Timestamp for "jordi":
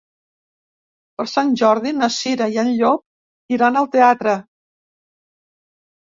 1.61-1.91